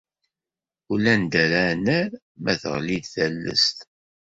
[0.93, 2.11] Ulanda ara nerr
[2.41, 3.77] ma teɣli-d tallast.